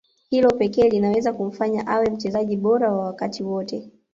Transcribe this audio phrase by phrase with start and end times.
[0.29, 3.91] Hilo pekee linaweza kumfanya awe mchezaji bora wa wakati wote